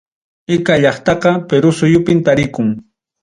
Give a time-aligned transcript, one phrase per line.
[0.53, 2.69] Ica llaqtaqa Perú suyupim tarikun.